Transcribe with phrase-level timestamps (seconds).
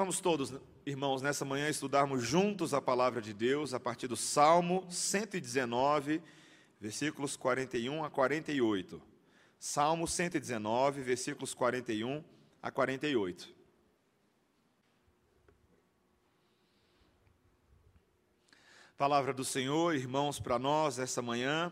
[0.00, 0.54] Vamos todos,
[0.86, 6.22] irmãos, nessa manhã estudarmos juntos a palavra de Deus a partir do Salmo 119,
[6.80, 8.98] versículos 41 a 48.
[9.58, 12.24] Salmo 119, versículos 41
[12.62, 13.54] a 48.
[18.96, 21.70] Palavra do Senhor, irmãos, para nós essa manhã,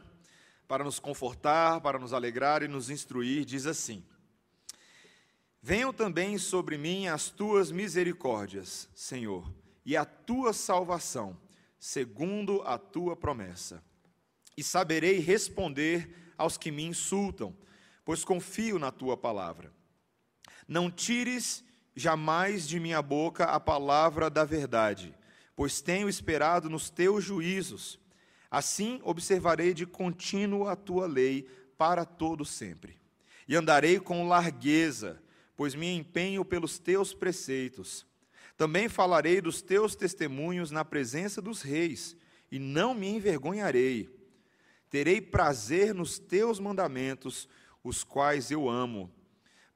[0.68, 4.04] para nos confortar, para nos alegrar e nos instruir, diz assim:
[5.62, 9.52] Venham também sobre mim as tuas misericórdias, Senhor,
[9.84, 11.38] e a tua salvação,
[11.78, 13.82] segundo a tua promessa.
[14.56, 17.56] E saberei responder aos que me insultam,
[18.04, 19.72] pois confio na tua palavra.
[20.66, 25.14] Não tires jamais de minha boca a palavra da verdade
[25.58, 27.98] pois tenho esperado nos teus juízos.
[28.48, 32.96] Assim observarei de contínuo a tua lei para todo sempre.
[33.48, 35.20] E andarei com largueza,
[35.58, 38.06] pois me empenho pelos teus preceitos.
[38.56, 42.16] Também falarei dos teus testemunhos na presença dos reis,
[42.48, 44.08] e não me envergonharei.
[44.88, 47.48] Terei prazer nos teus mandamentos,
[47.82, 49.12] os quais eu amo.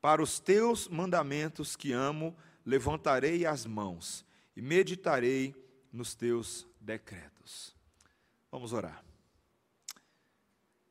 [0.01, 5.53] Para os teus mandamentos que amo, levantarei as mãos e meditarei
[5.93, 7.75] nos teus decretos.
[8.53, 9.05] Vamos orar.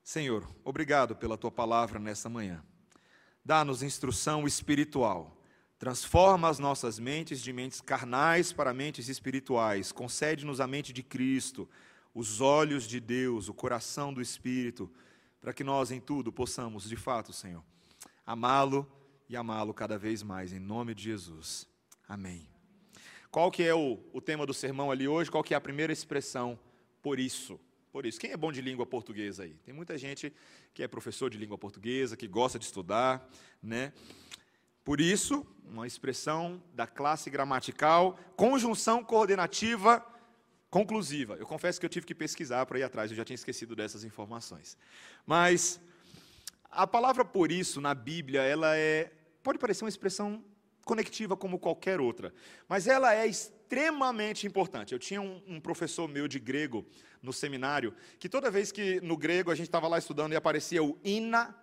[0.04, 2.62] Senhor, obrigado pela tua palavra nessa manhã.
[3.44, 5.38] Dá-nos instrução espiritual.
[5.80, 9.92] Transforma as nossas mentes de mentes carnais para mentes espirituais.
[9.92, 11.68] Concede-nos a mente de Cristo,
[12.14, 14.92] os olhos de Deus, o coração do Espírito,
[15.40, 17.64] para que nós em tudo possamos, de fato, Senhor,
[18.26, 18.88] amá-lo
[19.28, 21.68] e amá-lo cada vez mais, em nome de Jesus.
[22.08, 22.48] Amém.
[23.32, 25.32] Qual que é o, o tema do sermão ali hoje?
[25.32, 26.60] Qual que é a primeira expressão?
[27.02, 27.60] Por isso.
[27.92, 28.20] Por isso.
[28.20, 29.54] Quem é bom de língua portuguesa aí?
[29.66, 30.34] Tem muita gente
[30.74, 33.30] que é professor de língua portuguesa, que gosta de estudar,
[33.62, 33.92] né?
[34.84, 40.06] Por isso, uma expressão da classe gramatical, conjunção coordenativa
[40.70, 41.36] conclusiva.
[41.36, 44.06] Eu confesso que eu tive que pesquisar para ir atrás, eu já tinha esquecido dessas
[44.06, 44.78] informações.
[45.26, 45.80] Mas
[46.64, 49.12] a palavra por isso na Bíblia, ela é
[49.44, 50.44] pode parecer uma expressão
[50.86, 52.34] conectiva como qualquer outra,
[52.70, 53.28] mas ela é
[54.46, 54.94] importante.
[54.94, 56.86] Eu tinha um, um, professor meu de grego
[57.22, 60.84] no seminário, que toda vez que no grego a gente estava lá estudando e aparecia
[60.84, 61.56] o ina,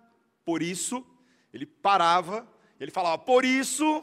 [0.45, 1.07] por isso,
[1.53, 2.49] ele parava,
[2.81, 4.03] ele falava, por isso,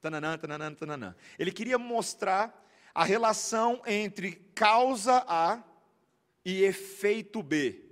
[0.00, 1.16] tananã, tananã, tananã.
[1.38, 5.62] Ele queria mostrar a relação entre causa A
[6.44, 7.84] e efeito B.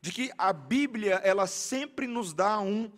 [0.00, 2.90] De que a Bíblia, ela sempre nos dá um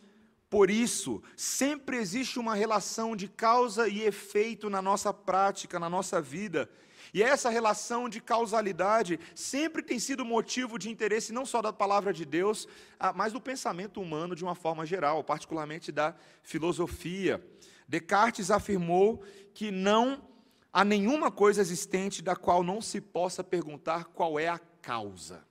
[0.52, 6.20] por isso, sempre existe uma relação de causa e efeito na nossa prática, na nossa
[6.20, 6.68] vida.
[7.14, 12.12] E essa relação de causalidade sempre tem sido motivo de interesse não só da palavra
[12.12, 12.68] de Deus,
[13.00, 17.42] ah, mas do pensamento humano de uma forma geral, particularmente da filosofia.
[17.88, 19.24] Descartes afirmou
[19.54, 20.22] que não
[20.70, 25.46] há nenhuma coisa existente da qual não se possa perguntar qual é a causa.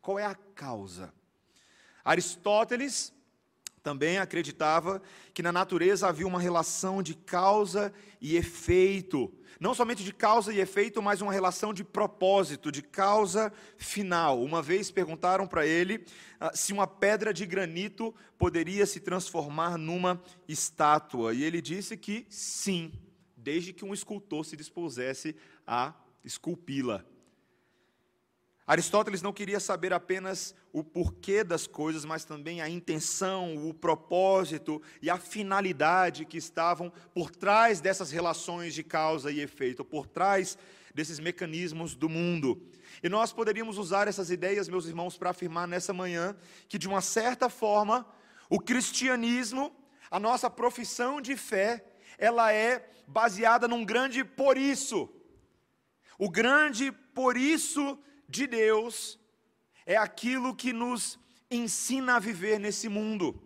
[0.00, 1.12] Qual é a causa?
[2.02, 3.12] Aristóteles
[3.82, 5.02] também acreditava
[5.34, 9.32] que na natureza havia uma relação de causa e efeito.
[9.58, 14.42] Não somente de causa e efeito, mas uma relação de propósito, de causa final.
[14.42, 16.04] Uma vez perguntaram para ele
[16.40, 21.34] ah, se uma pedra de granito poderia se transformar numa estátua.
[21.34, 22.92] E ele disse que sim,
[23.36, 25.94] desde que um escultor se dispusesse a
[26.24, 27.04] esculpi-la.
[28.66, 34.80] Aristóteles não queria saber apenas o porquê das coisas, mas também a intenção, o propósito
[35.00, 40.56] e a finalidade que estavam por trás dessas relações de causa e efeito, por trás
[40.94, 42.62] desses mecanismos do mundo.
[43.02, 46.36] E nós poderíamos usar essas ideias, meus irmãos, para afirmar nessa manhã
[46.68, 48.06] que, de uma certa forma,
[48.48, 49.74] o cristianismo,
[50.08, 51.84] a nossa profissão de fé,
[52.16, 55.08] ela é baseada num grande por isso.
[56.16, 57.98] O grande por isso
[58.32, 59.18] de Deus
[59.84, 61.18] é aquilo que nos
[61.50, 63.40] ensina a viver nesse mundo.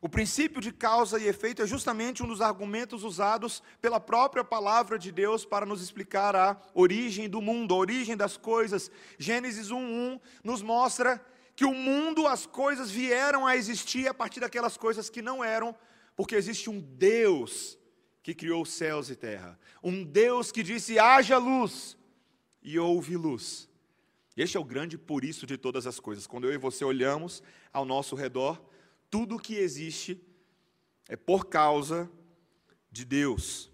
[0.00, 4.96] O princípio de causa e efeito é justamente um dos argumentos usados pela própria palavra
[4.98, 8.90] de Deus para nos explicar a origem do mundo, a origem das coisas.
[9.18, 11.22] Gênesis 1:1 nos mostra
[11.54, 15.76] que o mundo, as coisas vieram a existir a partir daquelas coisas que não eram,
[16.14, 17.76] porque existe um Deus
[18.22, 19.58] que criou céus e terra.
[19.82, 21.97] Um Deus que disse: haja luz,
[22.62, 23.68] e houve luz.
[24.36, 26.26] Este é o grande por isso de todas as coisas.
[26.26, 28.62] Quando eu e você olhamos ao nosso redor,
[29.10, 30.20] tudo que existe
[31.08, 32.10] é por causa
[32.90, 33.70] de Deus.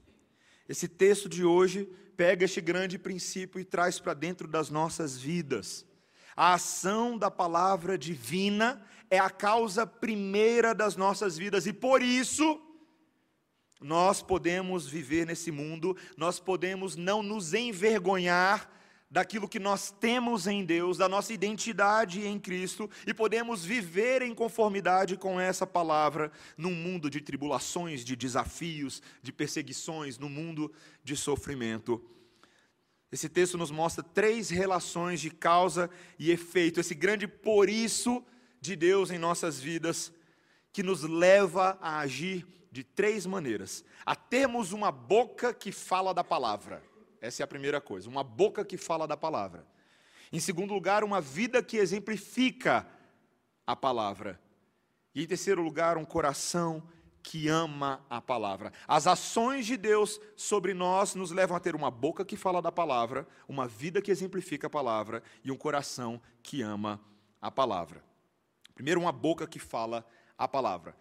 [0.68, 1.84] Esse texto de hoje
[2.16, 5.84] pega este grande princípio e traz para dentro das nossas vidas.
[6.36, 12.60] A ação da palavra divina é a causa primeira das nossas vidas e por isso
[13.80, 18.70] nós podemos viver nesse mundo, nós podemos não nos envergonhar
[19.10, 24.34] daquilo que nós temos em Deus, da nossa identidade em Cristo, e podemos viver em
[24.34, 30.72] conformidade com essa palavra num mundo de tribulações, de desafios, de perseguições, no mundo
[31.04, 32.04] de sofrimento.
[33.12, 35.88] Esse texto nos mostra três relações de causa
[36.18, 38.20] e efeito, esse grande por isso
[38.60, 40.12] de Deus em nossas vidas,
[40.72, 42.44] que nos leva a agir
[42.74, 46.82] de três maneiras: a termos uma boca que fala da palavra.
[47.20, 49.64] Essa é a primeira coisa, uma boca que fala da palavra.
[50.32, 52.86] Em segundo lugar, uma vida que exemplifica
[53.64, 54.40] a palavra.
[55.14, 56.82] E em terceiro lugar, um coração
[57.22, 58.72] que ama a palavra.
[58.88, 62.72] As ações de Deus sobre nós nos levam a ter uma boca que fala da
[62.72, 67.00] palavra, uma vida que exemplifica a palavra e um coração que ama
[67.40, 68.04] a palavra.
[68.74, 70.04] Primeiro, uma boca que fala
[70.36, 70.96] a palavra.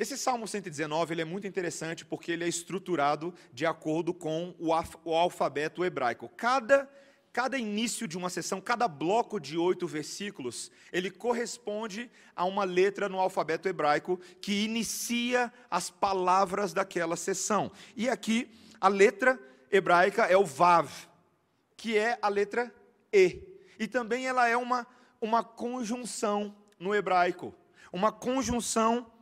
[0.00, 4.70] Esse Salmo 119 ele é muito interessante porque ele é estruturado de acordo com o,
[5.04, 6.26] o alfabeto hebraico.
[6.38, 6.90] Cada,
[7.34, 13.10] cada início de uma sessão, cada bloco de oito versículos, ele corresponde a uma letra
[13.10, 17.70] no alfabeto hebraico que inicia as palavras daquela sessão.
[17.94, 18.50] E aqui
[18.80, 19.38] a letra
[19.70, 20.90] hebraica é o Vav,
[21.76, 22.74] que é a letra
[23.12, 23.42] E.
[23.78, 24.86] E também ela é uma,
[25.20, 27.54] uma conjunção no hebraico,
[27.92, 29.12] uma conjunção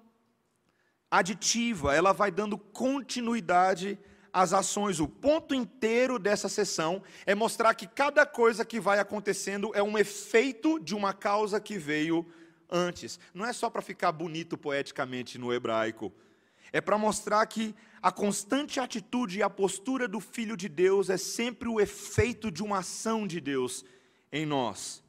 [1.11, 3.99] aditiva, ela vai dando continuidade
[4.33, 5.01] às ações.
[5.01, 9.99] O ponto inteiro dessa sessão é mostrar que cada coisa que vai acontecendo é um
[9.99, 12.27] efeito de uma causa que veio
[12.71, 13.19] antes.
[13.33, 16.13] Não é só para ficar bonito poeticamente no hebraico.
[16.71, 21.17] É para mostrar que a constante atitude e a postura do Filho de Deus é
[21.17, 23.85] sempre o efeito de uma ação de Deus
[24.31, 25.03] em nós.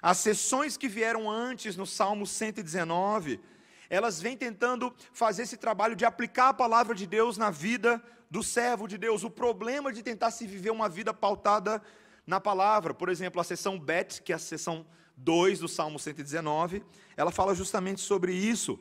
[0.00, 3.40] As sessões que vieram antes no Salmo 119
[3.90, 8.42] elas vêm tentando fazer esse trabalho de aplicar a palavra de Deus na vida do
[8.42, 9.24] servo de Deus.
[9.24, 11.82] O problema de tentar se viver uma vida pautada
[12.26, 14.86] na palavra, por exemplo, a seção Bet, que é a seção
[15.16, 16.84] 2 do Salmo 119,
[17.16, 18.78] ela fala justamente sobre isso.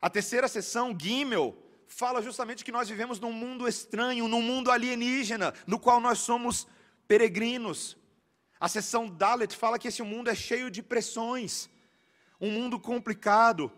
[0.00, 1.56] A terceira seção, Gimel,
[1.88, 6.66] fala justamente que nós vivemos num mundo estranho, num mundo alienígena, no qual nós somos
[7.08, 7.96] peregrinos.
[8.60, 11.68] A seção Dalet fala que esse mundo é cheio de pressões,
[12.40, 13.72] um mundo complicado.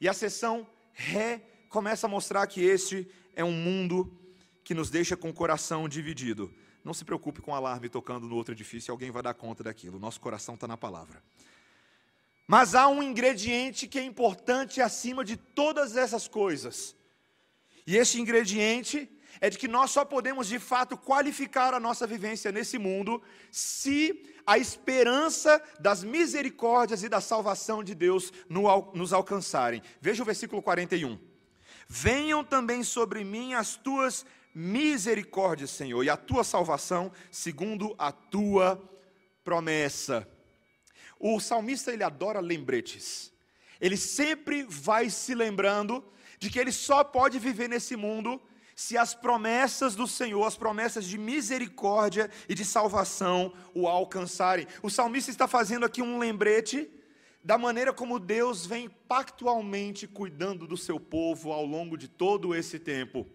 [0.00, 4.10] E a sessão Ré começa a mostrar que este é um mundo
[4.64, 6.52] que nos deixa com o coração dividido.
[6.84, 9.98] Não se preocupe com o alarme tocando no outro edifício, alguém vai dar conta daquilo.
[9.98, 11.22] Nosso coração está na palavra.
[12.46, 16.96] Mas há um ingrediente que é importante acima de todas essas coisas.
[17.86, 19.08] E esse ingrediente
[19.40, 24.24] é de que nós só podemos de fato qualificar a nossa vivência nesse mundo se
[24.46, 29.82] a esperança das misericórdias e da salvação de Deus nos alcançarem.
[30.00, 31.18] Veja o versículo 41.
[31.86, 34.24] Venham também sobre mim as tuas
[34.54, 38.82] misericórdias, Senhor, e a tua salvação, segundo a tua
[39.44, 40.26] promessa.
[41.18, 43.32] O salmista ele adora lembretes.
[43.80, 46.04] Ele sempre vai se lembrando
[46.38, 48.40] de que ele só pode viver nesse mundo
[48.80, 54.66] se as promessas do Senhor, as promessas de misericórdia e de salvação o alcançarem.
[54.82, 56.90] O salmista está fazendo aqui um lembrete
[57.44, 62.78] da maneira como Deus vem pactualmente cuidando do seu povo ao longo de todo esse
[62.78, 63.26] tempo.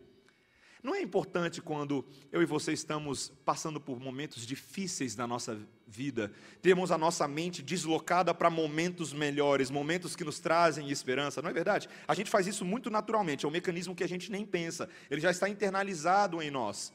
[0.86, 6.32] Não é importante quando eu e você estamos passando por momentos difíceis da nossa vida,
[6.62, 11.54] termos a nossa mente deslocada para momentos melhores, momentos que nos trazem esperança, não é
[11.54, 11.90] verdade?
[12.08, 15.20] A gente faz isso muito naturalmente, é um mecanismo que a gente nem pensa, ele
[15.20, 16.94] já está internalizado em nós.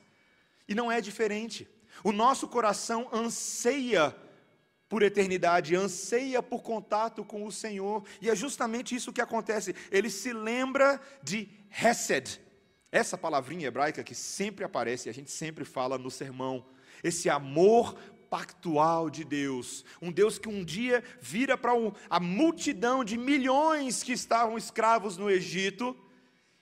[0.68, 1.68] E não é diferente.
[2.04, 4.14] O nosso coração anseia
[4.88, 9.74] por eternidade, anseia por contato com o Senhor, e é justamente isso que acontece.
[9.90, 11.48] Ele se lembra de
[11.82, 12.40] Hesed,
[12.92, 16.64] essa palavrinha hebraica que sempre aparece, a gente sempre fala no sermão,
[17.02, 17.94] esse amor
[18.28, 24.02] pactual de Deus, um Deus que um dia vira para um, a multidão de milhões
[24.02, 25.96] que estavam escravos no Egito,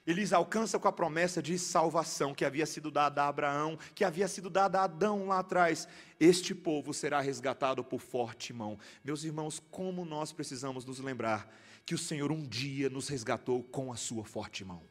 [0.07, 4.27] eles alcançam com a promessa de salvação que havia sido dada a Abraão, que havia
[4.27, 5.87] sido dada a Adão lá atrás.
[6.19, 8.79] Este povo será resgatado por forte mão.
[9.03, 11.47] Meus irmãos, como nós precisamos nos lembrar
[11.85, 14.81] que o Senhor um dia nos resgatou com a sua forte mão.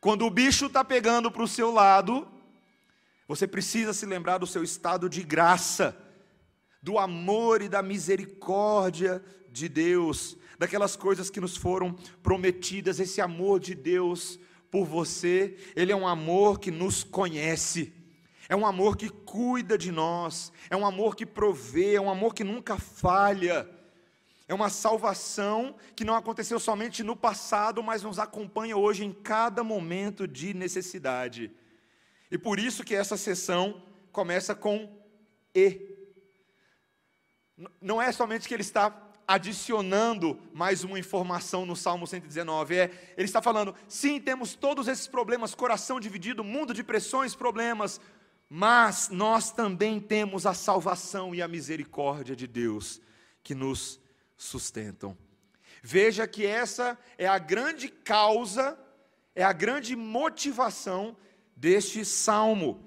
[0.00, 2.26] Quando o bicho está pegando para o seu lado,
[3.28, 5.94] você precisa se lembrar do seu estado de graça,
[6.82, 11.92] do amor e da misericórdia de Deus, daquelas coisas que nos foram
[12.22, 14.40] prometidas, esse amor de Deus
[14.70, 17.92] por você, ele é um amor que nos conhece.
[18.48, 22.34] É um amor que cuida de nós, é um amor que provê, é um amor
[22.34, 23.68] que nunca falha.
[24.50, 29.62] É uma salvação que não aconteceu somente no passado, mas nos acompanha hoje em cada
[29.62, 31.52] momento de necessidade.
[32.28, 33.80] E por isso que essa sessão
[34.10, 34.92] começa com
[35.54, 35.80] E.
[37.80, 38.92] Não é somente que ele está
[39.24, 45.06] adicionando mais uma informação no Salmo 119, é, ele está falando, sim, temos todos esses
[45.06, 48.00] problemas, coração dividido, mundo de pressões, problemas,
[48.48, 53.00] mas nós também temos a salvação e a misericórdia de Deus
[53.44, 53.99] que nos
[54.40, 55.16] sustentam.
[55.82, 58.78] Veja que essa é a grande causa,
[59.34, 61.16] é a grande motivação
[61.54, 62.86] deste salmo.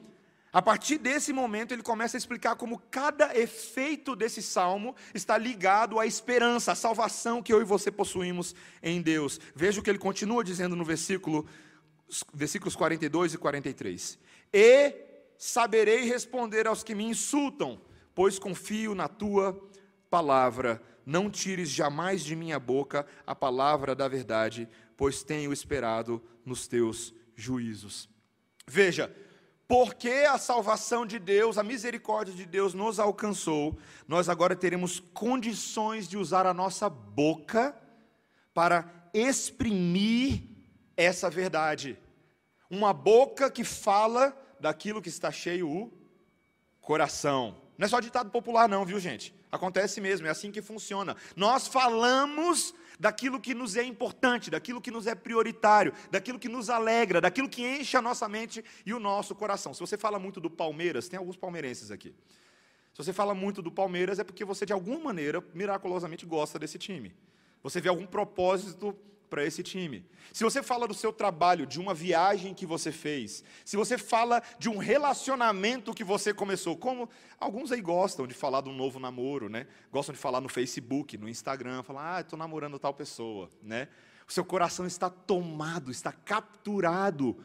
[0.51, 5.99] A partir desse momento, ele começa a explicar como cada efeito desse salmo está ligado
[5.99, 9.39] à esperança, à salvação que eu e você possuímos em Deus.
[9.55, 11.47] Veja o que ele continua dizendo no versículo,
[12.33, 14.19] versículos 42 e 43.
[14.51, 14.95] E
[15.37, 17.79] saberei responder aos que me insultam,
[18.13, 19.59] pois confio na tua
[20.09, 26.67] palavra não tires jamais de minha boca a palavra da verdade, pois tenho esperado nos
[26.67, 28.09] teus juízos.
[28.67, 29.13] Veja,
[29.67, 36.07] porque a salvação de Deus, a misericórdia de Deus nos alcançou, nós agora teremos condições
[36.07, 37.75] de usar a nossa boca
[38.53, 40.43] para exprimir
[40.95, 41.97] essa verdade.
[42.69, 45.91] Uma boca que fala daquilo que está cheio o
[46.81, 47.55] coração.
[47.77, 49.33] Não é só ditado popular, não, viu, gente?
[49.53, 51.15] Acontece mesmo, é assim que funciona.
[51.35, 56.71] Nós falamos daquilo que nos é importante, daquilo que nos é prioritário, daquilo que nos
[56.71, 59.71] alegra, daquilo que enche a nossa mente e o nosso coração.
[59.71, 62.15] Se você fala muito do Palmeiras, tem alguns palmeirenses aqui.
[62.93, 66.79] Se você fala muito do Palmeiras, é porque você, de alguma maneira, miraculosamente gosta desse
[66.79, 67.13] time.
[67.61, 68.97] Você vê algum propósito
[69.33, 70.05] para esse time.
[70.31, 74.43] Se você fala do seu trabalho, de uma viagem que você fez, se você fala
[74.59, 77.09] de um relacionamento que você começou, como
[77.39, 79.65] alguns aí gostam de falar de um novo namoro, né?
[79.91, 83.87] Gostam de falar no Facebook, no Instagram, falar, ah, estou namorando tal pessoa, né?
[84.27, 87.35] O seu coração está tomado, está capturado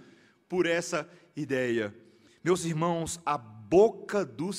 [0.47, 1.95] por essa ideia.
[2.45, 4.51] Meus irmãos, a boca do,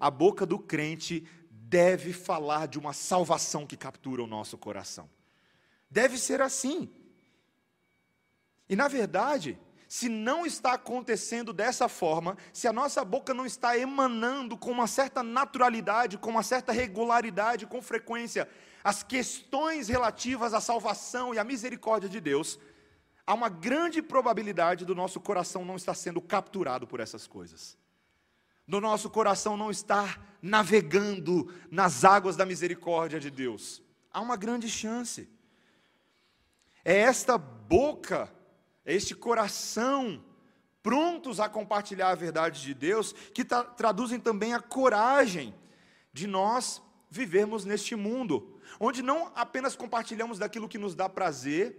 [0.00, 5.17] a boca do crente deve falar de uma salvação que captura o nosso coração.
[5.90, 6.90] Deve ser assim.
[8.68, 13.76] E na verdade, se não está acontecendo dessa forma, se a nossa boca não está
[13.78, 18.46] emanando com uma certa naturalidade, com uma certa regularidade, com frequência,
[18.84, 22.58] as questões relativas à salvação e à misericórdia de Deus,
[23.26, 27.78] há uma grande probabilidade do nosso coração não estar sendo capturado por essas coisas.
[28.66, 33.82] Do nosso coração não estar navegando nas águas da misericórdia de Deus.
[34.12, 35.37] Há uma grande chance.
[36.88, 38.32] É esta boca,
[38.82, 40.24] é este coração
[40.82, 45.54] prontos a compartilhar a verdade de Deus, que tra traduzem também a coragem
[46.14, 46.80] de nós
[47.10, 51.76] vivermos neste mundo, onde não apenas compartilhamos daquilo que nos dá prazer,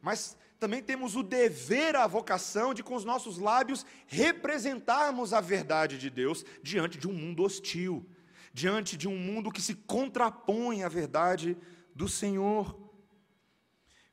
[0.00, 5.98] mas também temos o dever, a vocação de, com os nossos lábios, representarmos a verdade
[5.98, 8.06] de Deus diante de um mundo hostil,
[8.52, 11.58] diante de um mundo que se contrapõe à verdade
[11.92, 12.83] do Senhor.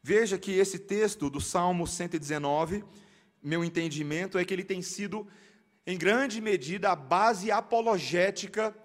[0.04, 2.84] Veja que esse texto do Salmo 119,
[3.42, 5.28] meu entendimento é que ele tem sido,
[5.86, 8.76] em grande medida, a base apologética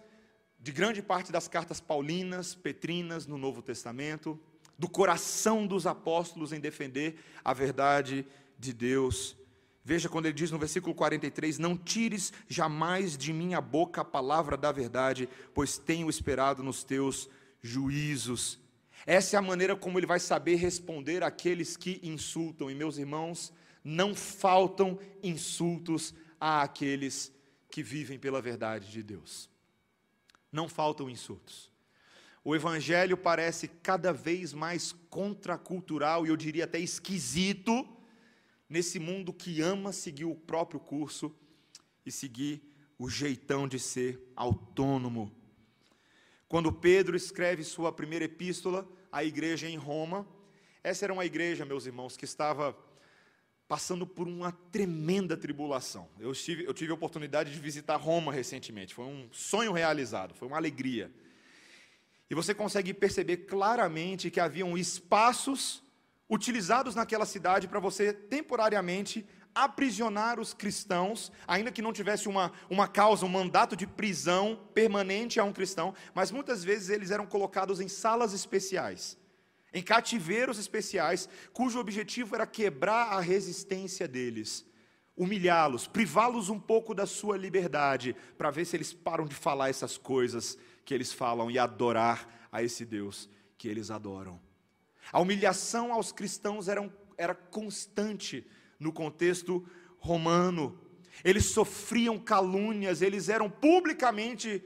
[0.59, 4.39] de grande parte das cartas paulinas, petrinas no Novo Testamento,
[4.79, 8.27] do coração dos apóstolos em defender a verdade
[8.59, 9.37] de Deus.
[9.83, 14.57] Veja quando ele diz no versículo 43: Não tires jamais de minha boca a palavra
[14.57, 17.31] da verdade, pois tenho esperado nos teus
[17.63, 18.66] juízos.
[19.07, 22.69] Essa é a maneira como ele vai saber responder àqueles que insultam.
[22.69, 23.53] E meus irmãos,
[23.85, 27.33] não faltam insultos àqueles
[27.71, 29.49] que vivem pela verdade de Deus.
[30.51, 31.71] Não faltam insultos.
[32.43, 37.87] O evangelho parece cada vez mais contracultural e eu diria até esquisito
[38.69, 41.35] nesse mundo que ama seguir o próprio curso
[42.05, 42.63] e seguir
[42.99, 45.33] o jeitão de ser autônomo.
[46.49, 50.27] Quando Pedro escreve sua primeira epístola, a igreja em Roma.
[50.85, 52.77] Essa era uma igreja, meus irmãos, que estava
[53.67, 56.07] passando por uma tremenda tribulação.
[56.21, 60.47] Eu tive, eu tive a oportunidade de visitar Roma recentemente, foi um sonho realizado, foi
[60.47, 61.11] uma alegria.
[62.29, 65.83] E você consegue perceber claramente que haviam espaços
[66.29, 72.87] utilizados naquela cidade para você temporariamente aprisionar os cristãos, ainda que não tivesse uma, uma
[72.87, 77.81] causa, um mandato de prisão permanente a um cristão, mas muitas vezes eles eram colocados
[77.81, 79.17] em salas especiais,
[79.73, 84.63] em cativeiros especiais, cujo objetivo era quebrar a resistência deles,
[85.17, 89.97] humilhá-los, privá-los um pouco da sua liberdade, para ver se eles param de falar essas
[89.97, 94.39] coisas que eles falam e adorar a esse Deus que eles adoram.
[95.11, 98.47] A humilhação aos cristãos era, era constante
[98.79, 99.67] no contexto
[99.99, 100.79] romano.
[101.25, 104.63] Eles sofriam calúnias, eles eram publicamente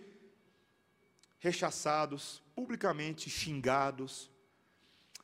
[1.39, 4.31] rechaçados, publicamente xingados.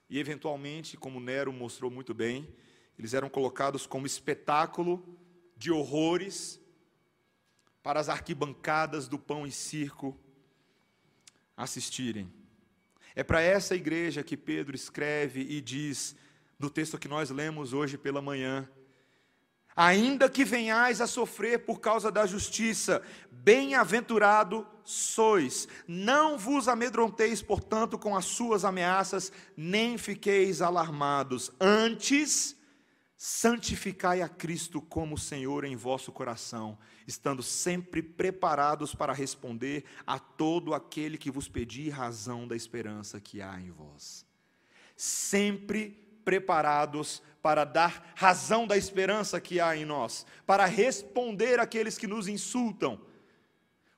[0.09, 2.49] E, eventualmente, como Nero mostrou muito bem,
[2.99, 5.05] eles eram colocados como espetáculo
[5.57, 6.61] de horrores
[7.83, 10.19] para as arquibancadas do pão e circo
[11.57, 12.33] assistirem.
[13.15, 16.17] É para essa igreja que Pedro escreve e diz,
[16.59, 18.69] no texto que nós lemos hoje pela manhã:
[19.77, 25.69] Ainda que venhais a sofrer por causa da justiça, bem-aventurado sois.
[25.87, 31.51] Não vos amedronteis, portanto, com as suas ameaças, nem fiqueis alarmados.
[31.61, 32.57] Antes,
[33.17, 40.73] santificai a Cristo como Senhor em vosso coração, estando sempre preparados para responder a todo
[40.73, 44.25] aquele que vos pedir razão da esperança que há em vós.
[44.97, 52.09] Sempre preparados para dar razão da esperança que há em nós, para responder àqueles que
[52.09, 53.01] nos insultam.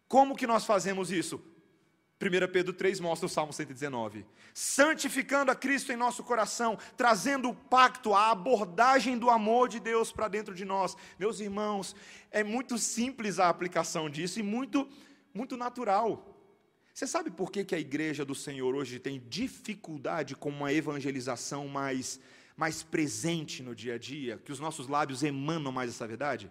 [0.06, 1.42] Como que nós fazemos isso?
[2.20, 4.26] 1 Pedro 3 mostra o Salmo 119.
[4.52, 10.12] Santificando a Cristo em nosso coração, trazendo o pacto, a abordagem do amor de Deus
[10.12, 10.94] para dentro de nós.
[11.18, 11.96] Meus irmãos,
[12.30, 14.86] é muito simples a aplicação disso e muito,
[15.32, 16.37] muito natural.
[16.98, 21.68] Você sabe por que, que a igreja do Senhor hoje tem dificuldade com uma evangelização
[21.68, 22.18] mais,
[22.56, 24.36] mais presente no dia a dia?
[24.38, 26.50] Que os nossos lábios emanam mais essa verdade?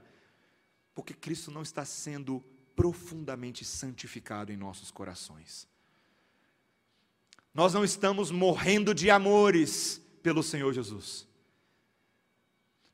[0.95, 2.41] Porque Cristo não está sendo
[2.77, 5.67] profundamente santificado em nossos corações.
[7.53, 11.27] Nós não estamos morrendo de amores pelo Senhor Jesus.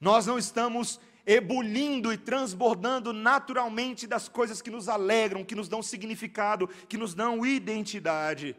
[0.01, 5.81] Nós não estamos ebulindo e transbordando naturalmente das coisas que nos alegram, que nos dão
[5.81, 8.55] significado, que nos dão identidade.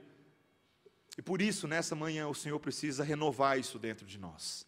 [1.16, 4.66] E por isso, nessa manhã, o Senhor precisa renovar isso dentro de nós.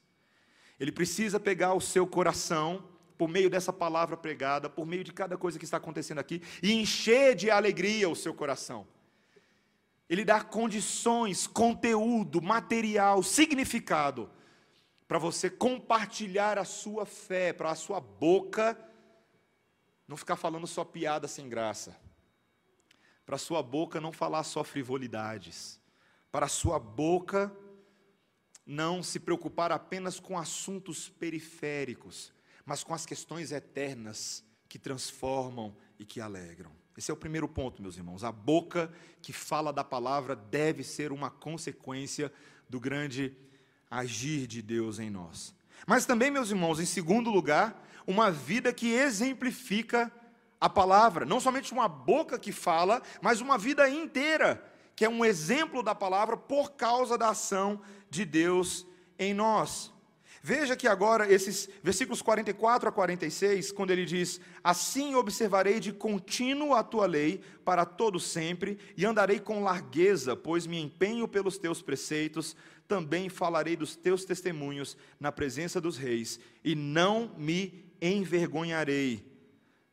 [0.79, 2.85] Ele precisa pegar o seu coração
[3.17, 6.73] por meio dessa palavra pregada, por meio de cada coisa que está acontecendo aqui, e
[6.73, 8.87] encher de alegria o seu coração.
[10.09, 14.31] Ele dá condições, conteúdo, material, significado,
[15.07, 18.79] para você compartilhar a sua fé, para a sua boca
[20.07, 21.97] não ficar falando só piada sem graça,
[23.25, 25.81] para a sua boca não falar só frivolidades,
[26.31, 27.53] para a sua boca
[28.65, 32.33] não se preocupar apenas com assuntos periféricos,
[32.65, 36.73] mas com as questões eternas que transformam e que alegram.
[36.97, 38.25] Esse é o primeiro ponto, meus irmãos.
[38.25, 38.93] A boca
[39.23, 42.33] que fala da palavra deve ser uma consequência
[42.69, 43.37] do grande
[43.91, 45.55] agir de Deus em nós.
[45.87, 50.11] Mas também, meus irmãos, em segundo lugar, uma vida que exemplifica
[50.61, 51.25] a palavra.
[51.25, 55.95] Não somente uma boca que fala, mas uma vida inteira, que é um exemplo da
[55.95, 58.87] palavra por causa da ação de Deus
[59.19, 59.93] em nós.
[60.49, 66.73] Veja que agora, esses versículos 44 a 46, quando ele diz: Assim observarei de contínuo
[66.73, 71.83] a tua lei para todo sempre, e andarei com largueza, pois me empenho pelos teus
[71.83, 72.55] preceitos,
[72.87, 79.27] também falarei dos teus testemunhos na presença dos reis, e não me envergonharei.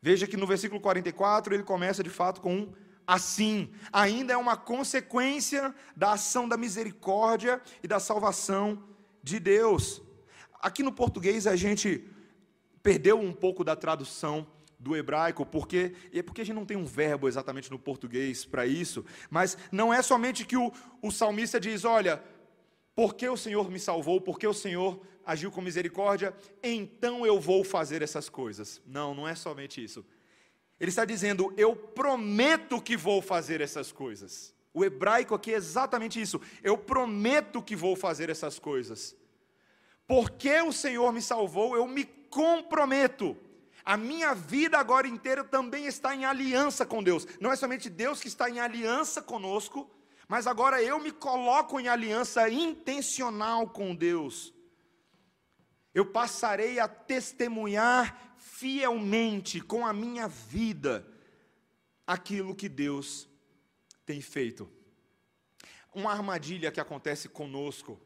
[0.04, 2.74] Veja que no versículo 44 ele começa de fato com um
[3.08, 8.84] assim, ainda é uma consequência da ação da misericórdia e da salvação
[9.24, 10.03] de Deus.
[10.64, 12.08] Aqui no português a gente
[12.82, 14.48] perdeu um pouco da tradução
[14.80, 18.66] do hebraico, porque é porque a gente não tem um verbo exatamente no português para
[18.66, 20.72] isso, mas não é somente que o,
[21.02, 22.24] o salmista diz, olha,
[22.96, 28.02] porque o Senhor me salvou, porque o Senhor agiu com misericórdia, então eu vou fazer
[28.02, 28.82] essas coisas.
[28.88, 30.06] Não, não é somente isso.
[30.80, 34.56] Ele está dizendo, eu prometo que vou fazer essas coisas.
[34.74, 36.40] O hebraico aqui é exatamente isso.
[36.64, 39.14] Eu prometo que vou fazer essas coisas.
[40.08, 43.38] Porque o Senhor me salvou, eu me comprometo.
[43.86, 47.28] A minha vida agora inteira também está em aliança com Deus.
[47.40, 49.90] Não é somente Deus que está em aliança conosco,
[50.28, 54.54] mas agora eu me coloco em aliança intencional com Deus.
[55.94, 61.06] Eu passarei a testemunhar fielmente com a minha vida
[62.08, 63.28] aquilo que Deus
[64.06, 64.70] tem feito.
[65.94, 68.00] Uma armadilha que acontece conosco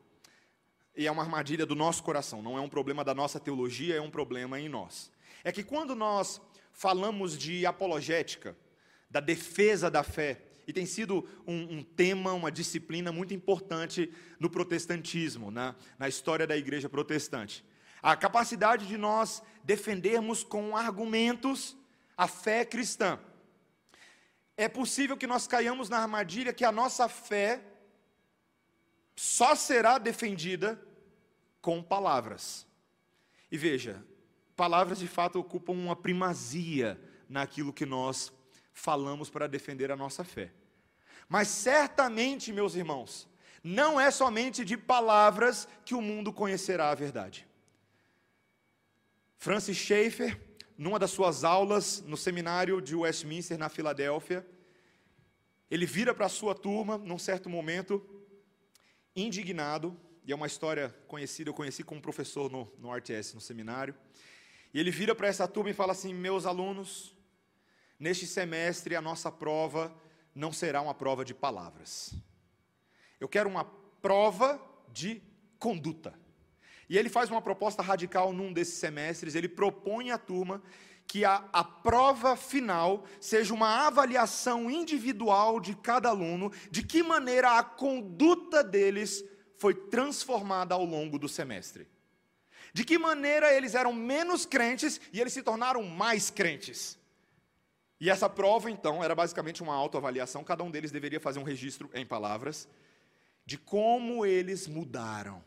[0.98, 4.02] e é uma armadilha do nosso coração, não é um problema da nossa teologia, é
[4.02, 5.12] um problema em nós.
[5.44, 6.42] É que quando nós
[6.74, 8.58] falamos de apologética,
[9.08, 14.50] da defesa da fé, e tem sido um, um tema, uma disciplina muito importante no
[14.50, 17.64] protestantismo, na, na história da igreja protestante.
[18.02, 21.78] A capacidade de nós defendermos com argumentos
[22.18, 23.20] a fé cristã.
[24.58, 27.62] É possível que nós caiamos na armadilha que a nossa fé
[29.16, 30.87] só será defendida
[31.62, 32.66] com palavras.
[33.52, 34.04] E veja,
[34.56, 38.32] palavras de fato ocupam uma primazia naquilo que nós
[38.74, 40.52] falamos para defender a nossa fé.
[41.28, 43.28] Mas certamente, meus irmãos,
[43.64, 47.48] não é somente de palavras que o mundo conhecerá a verdade.
[49.38, 50.40] Francis Schaeffer,
[50.78, 54.46] numa das suas aulas no seminário de Westminster, na Filadélfia,
[55.70, 58.06] ele vira para a sua turma, num certo momento,
[59.16, 63.96] indignado, e é uma história conhecida, eu conheci como professor no, no RTS, no seminário,
[64.74, 67.16] e ele vira para essa turma e fala assim: Meus alunos,
[67.98, 69.96] neste semestre a nossa prova
[70.36, 72.14] não será uma prova de palavras,
[73.22, 73.64] eu quero uma
[74.02, 74.62] prova
[74.92, 75.22] de
[75.58, 76.14] conduta.
[76.90, 80.62] E ele faz uma proposta radical num desses semestres, ele propõe à turma
[81.06, 87.58] que a, a prova final seja uma avaliação individual de cada aluno, de que maneira
[87.58, 89.24] a conduta deles
[89.58, 91.88] foi transformada ao longo do semestre.
[92.74, 96.98] De que maneira eles eram menos crentes e eles se tornaram mais crentes.
[98.00, 101.90] E essa prova, então, era basicamente uma autoavaliação, cada um deles deveria fazer um registro
[101.94, 102.68] em palavras
[103.48, 105.42] de como eles mudaram.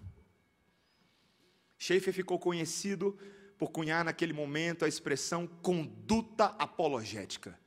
[1.78, 3.16] Schaefer ficou conhecido
[3.58, 7.60] por cunhar naquele momento a expressão conduta apologética.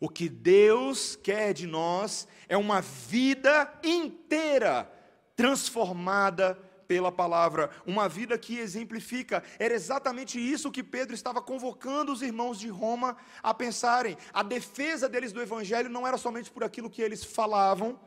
[0.00, 4.92] O que Deus quer de nós é uma vida inteira
[5.36, 9.42] transformada pela palavra, uma vida que exemplifica.
[9.58, 14.16] Era exatamente isso que Pedro estava convocando os irmãos de Roma a pensarem.
[14.32, 17.98] A defesa deles do evangelho não era somente por aquilo que eles falavam,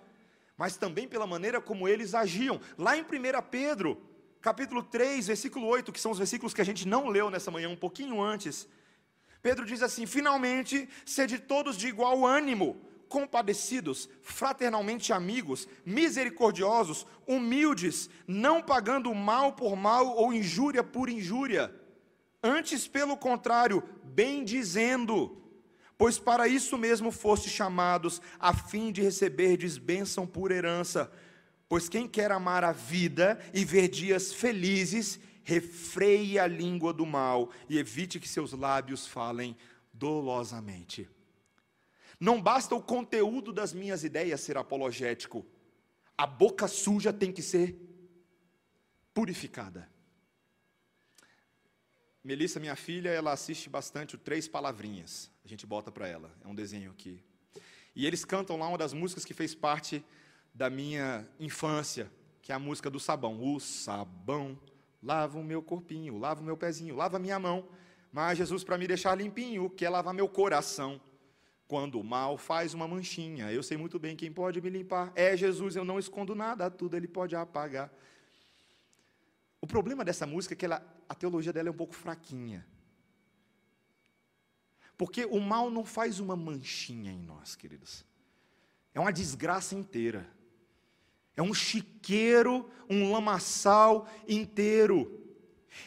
[0.57, 2.59] mas também pela maneira como eles agiam.
[2.77, 3.05] Lá em 1
[3.51, 4.01] Pedro,
[4.41, 7.69] capítulo 3, versículo 8, que são os versículos que a gente não leu nessa manhã,
[7.69, 8.67] um pouquinho antes.
[9.41, 18.61] Pedro diz assim: Finalmente, sede todos de igual ânimo, compadecidos, fraternalmente amigos, misericordiosos, humildes, não
[18.61, 21.75] pagando mal por mal ou injúria por injúria.
[22.41, 25.43] Antes, pelo contrário, bendizendo,
[25.97, 31.11] pois para isso mesmo foste chamados, a fim de receberdes bênção por herança
[31.69, 37.51] Pois quem quer amar a vida e ver dias felizes, refreie a língua do mal
[37.69, 39.55] e evite que seus lábios falem
[39.93, 41.07] dolosamente.
[42.19, 45.45] Não basta o conteúdo das minhas ideias ser apologético,
[46.17, 47.79] a boca suja tem que ser
[49.13, 49.89] purificada.
[52.21, 55.31] Melissa, minha filha, ela assiste bastante o Três Palavrinhas.
[55.45, 57.23] A gente bota para ela, é um desenho aqui.
[57.95, 60.03] E eles cantam lá uma das músicas que fez parte
[60.53, 63.41] da minha infância, que é a música do sabão.
[63.41, 64.59] O sabão
[65.01, 67.67] lava o meu corpinho, lava o meu pezinho, lava a minha mão.
[68.11, 70.99] Mas Jesus, para me deixar limpinho, quer lavar meu coração.
[71.69, 75.13] Quando o mal faz uma manchinha, eu sei muito bem quem pode me limpar.
[75.15, 77.93] É Jesus, eu não escondo nada, tudo ele pode apagar.
[79.61, 82.65] O problema dessa música é que ela, a teologia dela é um pouco fraquinha.
[84.97, 88.03] Porque o mal não faz uma manchinha em nós, queridos.
[88.91, 90.27] É uma desgraça inteira.
[91.37, 95.18] É um chiqueiro, um lamaçal inteiro.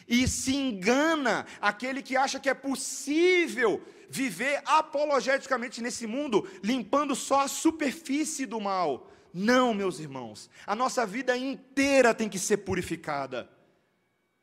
[0.07, 7.41] E se engana aquele que acha que é possível viver apologeticamente nesse mundo, limpando só
[7.41, 9.11] a superfície do mal.
[9.33, 13.49] Não, meus irmãos, a nossa vida inteira tem que ser purificada.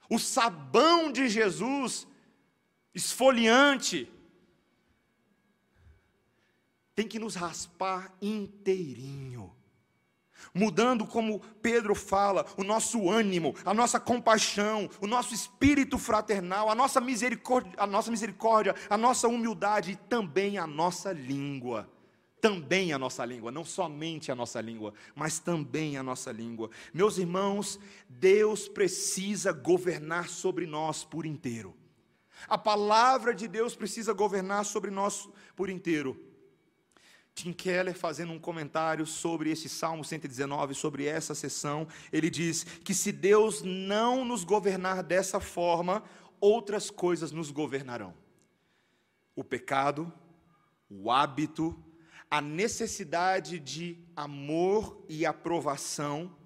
[0.08, 2.06] O sabão de Jesus,
[2.92, 4.10] esfoliante,
[6.94, 9.54] tem que nos raspar inteirinho
[10.54, 16.74] mudando, como Pedro fala, o nosso ânimo, a nossa compaixão, o nosso espírito fraternal, a
[16.74, 21.88] nossa misericórdia, a nossa, misericórdia, a nossa humildade e também a nossa língua.
[22.40, 26.70] Também a nossa língua, não somente a nossa língua, mas também a nossa língua.
[26.92, 31.76] Meus irmãos, Deus precisa governar sobre nós por inteiro.
[32.48, 36.29] A palavra de Deus precisa governar sobre nós por inteiro.
[37.40, 42.92] Tim Keller, fazendo um comentário sobre esse Salmo 119, sobre essa sessão, ele diz que
[42.92, 46.02] se Deus não nos governar dessa forma,
[46.38, 48.12] outras coisas nos governarão.
[49.34, 50.12] O pecado,
[50.90, 51.82] o hábito,
[52.30, 56.36] a necessidade de amor e aprovação,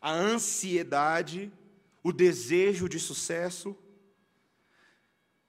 [0.00, 1.52] a ansiedade,
[2.00, 3.76] o desejo de sucesso.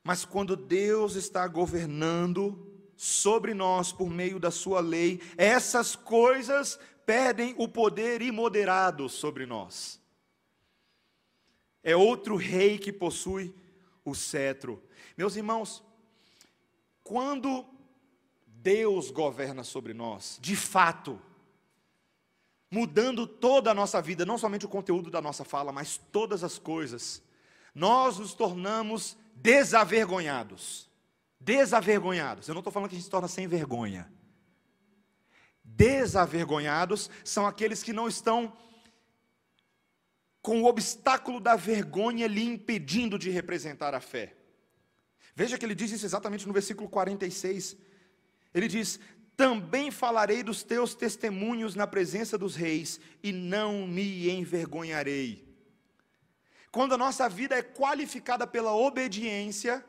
[0.04, 7.56] Mas quando Deus está governando, sobre nós por meio da sua lei, essas coisas perdem
[7.58, 10.02] o poder imoderado sobre nós.
[11.84, 13.54] É outro rei que possui
[14.06, 14.82] o cetro.
[15.18, 15.84] Meus irmãos,
[17.04, 17.66] quando
[18.48, 21.22] Deus governa sobre nós, de fato,
[22.72, 26.58] mudando toda a nossa vida, não somente o conteúdo da nossa fala, mas todas as
[26.58, 27.22] coisas,
[27.76, 30.90] nós nos tornamos desavergonhados.
[31.44, 32.48] Desavergonhados.
[32.48, 34.10] Eu não estou falando que a gente se torna sem vergonha.
[35.64, 38.56] Desavergonhados são aqueles que não estão
[40.42, 44.36] com o obstáculo da vergonha lhe impedindo de representar a fé.
[45.36, 47.76] Veja que ele diz isso exatamente no versículo 46.
[48.54, 49.00] Ele diz:
[49.36, 55.48] Também falarei dos teus testemunhos na presença dos reis, e não me envergonharei.
[56.72, 59.84] Quando a nossa vida é qualificada pela obediência,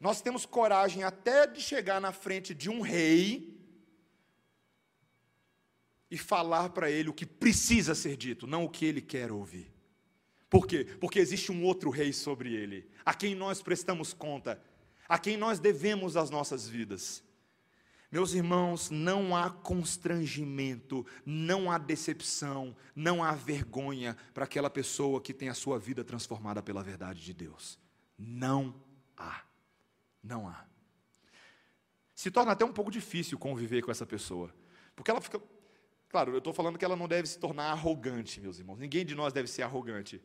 [0.00, 3.54] nós temos coragem até de chegar na frente de um rei
[6.10, 9.70] e falar para ele o que precisa ser dito, não o que ele quer ouvir.
[10.48, 10.84] Por quê?
[10.98, 14.60] Porque existe um outro rei sobre ele, a quem nós prestamos conta,
[15.06, 17.22] a quem nós devemos as nossas vidas.
[18.10, 25.32] Meus irmãos, não há constrangimento, não há decepção, não há vergonha para aquela pessoa que
[25.32, 27.78] tem a sua vida transformada pela verdade de Deus.
[28.18, 28.74] Não
[29.16, 29.49] há.
[30.22, 30.64] Não há.
[32.14, 34.54] Se torna até um pouco difícil conviver com essa pessoa,
[34.94, 35.40] porque ela fica.
[36.08, 38.78] Claro, eu estou falando que ela não deve se tornar arrogante, meus irmãos.
[38.78, 40.20] Ninguém de nós deve ser arrogante.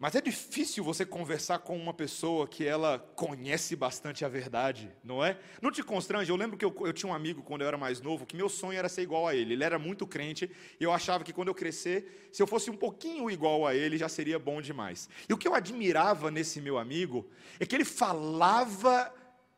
[0.00, 5.24] Mas é difícil você conversar com uma pessoa que ela conhece bastante a verdade, não
[5.24, 5.38] é?
[5.62, 6.28] Não te constrange?
[6.28, 8.48] Eu lembro que eu, eu, tinha um amigo quando eu era mais novo, que meu
[8.48, 9.54] sonho era ser igual a ele.
[9.54, 12.76] Ele era muito crente, e eu achava que quando eu crescer, se eu fosse um
[12.76, 15.08] pouquinho igual a ele, já seria bom demais.
[15.28, 17.30] E o que eu admirava nesse meu amigo
[17.60, 19.14] é que ele falava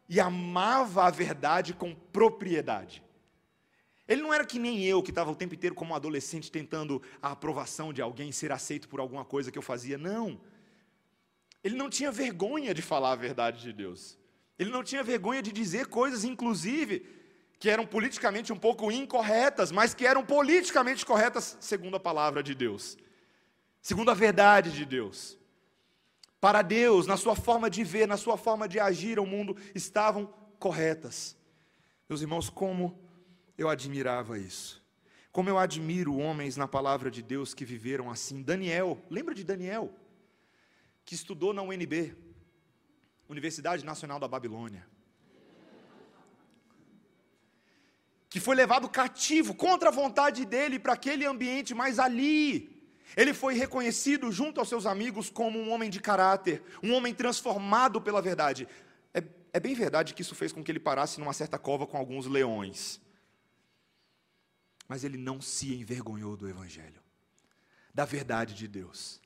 [0.06, 3.05] e amava a verdade com propriedade.
[4.08, 7.32] Ele não era que nem eu, que estava o tempo inteiro como adolescente tentando a
[7.32, 9.98] aprovação de alguém, ser aceito por alguma coisa que eu fazia.
[9.98, 10.40] Não.
[11.62, 14.16] Ele não tinha vergonha de falar a verdade de Deus.
[14.58, 17.04] Ele não tinha vergonha de dizer coisas, inclusive,
[17.58, 22.54] que eram politicamente um pouco incorretas, mas que eram politicamente corretas segundo a palavra de
[22.54, 22.96] Deus,
[23.82, 25.36] segundo a verdade de Deus.
[26.40, 30.32] Para Deus, na sua forma de ver, na sua forma de agir ao mundo, estavam
[30.58, 31.36] corretas.
[32.08, 33.05] Meus irmãos, como
[33.56, 34.84] eu admirava isso.
[35.32, 38.42] Como eu admiro homens na palavra de Deus que viveram assim.
[38.42, 39.92] Daniel, lembra de Daniel?
[41.04, 42.16] Que estudou na UNB,
[43.28, 44.86] Universidade Nacional da Babilônia.
[48.28, 53.54] Que foi levado cativo contra a vontade dele para aquele ambiente, mas ali ele foi
[53.54, 58.66] reconhecido junto aos seus amigos como um homem de caráter, um homem transformado pela verdade.
[59.14, 61.96] É, é bem verdade que isso fez com que ele parasse numa certa cova com
[61.96, 63.04] alguns leões
[64.88, 67.02] mas ele não se envergonhou do Evangelho,
[67.92, 69.20] da verdade de Deus.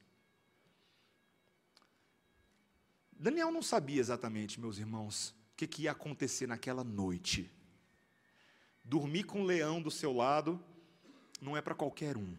[3.13, 7.51] Daniel não sabia exatamente, meus irmãos, o que, que ia acontecer naquela noite.
[8.83, 10.59] Dormir com um leão do seu lado
[11.41, 12.35] não é para qualquer um.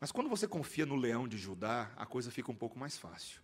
[0.00, 3.40] Mas quando você confia no leão de Judá, a coisa fica um pouco mais fácil.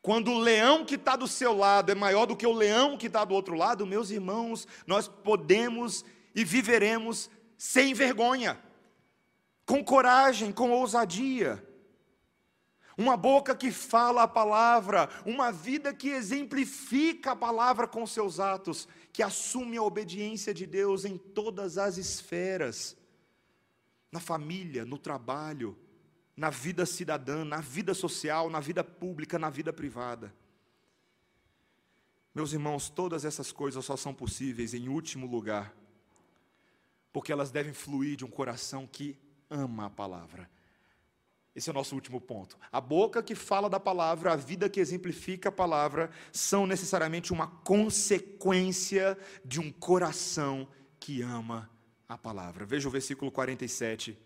[0.00, 3.08] Quando o leão que está do seu lado é maior do que o leão que
[3.08, 8.58] está do outro lado, meus irmãos, nós podemos e viveremos sem vergonha,
[9.66, 11.64] com coragem, com ousadia.
[12.96, 18.88] Uma boca que fala a palavra, uma vida que exemplifica a palavra com seus atos,
[19.12, 22.96] que assume a obediência de Deus em todas as esferas
[24.10, 25.76] na família, no trabalho,
[26.36, 30.34] na vida cidadã, na vida social, na vida pública, na vida privada.
[32.34, 35.74] Meus irmãos, todas essas coisas só são possíveis, em último lugar,
[37.18, 39.18] porque elas devem fluir de um coração que
[39.50, 40.48] ama a palavra.
[41.52, 42.56] Esse é o nosso último ponto.
[42.70, 47.48] A boca que fala da palavra, a vida que exemplifica a palavra, são necessariamente uma
[47.48, 50.68] consequência de um coração
[51.00, 51.68] que ama
[52.08, 52.64] a palavra.
[52.64, 54.16] Veja o versículo 47.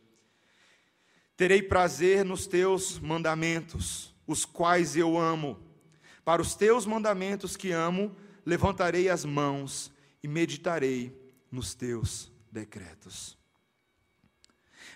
[1.35, 5.59] Terei prazer nos teus mandamentos, os quais eu amo.
[6.26, 9.90] Para os teus mandamentos que amo, levantarei as mãos
[10.22, 11.18] e meditarei
[11.50, 13.38] nos teus decretos.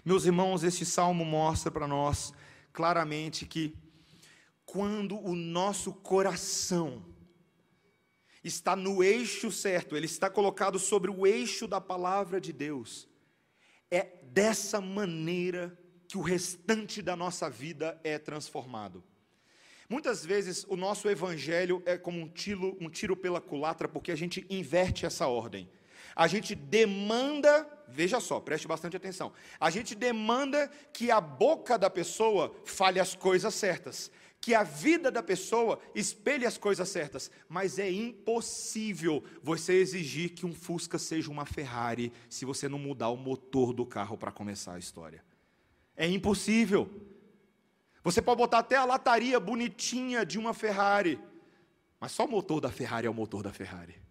[0.05, 2.33] Meus irmãos, este salmo mostra para nós
[2.73, 3.75] claramente que
[4.67, 7.03] quando o nosso coração
[8.45, 13.09] está no eixo certo, ele está colocado sobre o eixo da palavra de Deus,
[13.91, 19.03] é dessa maneira que o restante da nossa vida é transformado.
[19.89, 24.17] Muitas vezes o nosso evangelho é como um tiro, um tiro pela culatra, porque a
[24.17, 25.69] gente inverte essa ordem
[26.17, 29.35] a gente demanda, veja só, preste bastante atenção.
[29.61, 35.11] A gente demanda que a boca da pessoa fale as coisas certas, que a vida
[35.11, 41.31] da pessoa espelhe as coisas certas, mas é impossível você exigir que um Fusca seja
[41.31, 45.23] uma Ferrari se você não mudar o motor do carro para começar a história.
[45.95, 46.89] É impossível.
[48.03, 51.21] Você pode botar até a lataria bonitinha de uma Ferrari,
[52.01, 54.06] mas só o motor da Ferrari é o motor da Ferrari.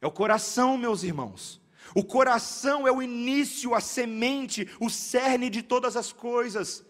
[0.00, 1.60] É o coração, meus irmãos.
[1.94, 6.84] O coração é o início, a semente, o cerne de todas as coisas.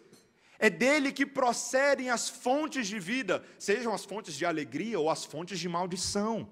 [0.58, 5.24] É dele que procedem as fontes de vida, sejam as fontes de alegria ou as
[5.24, 6.48] fontes de maldição.